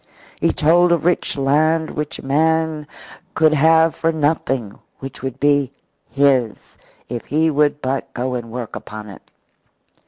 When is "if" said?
7.07-7.25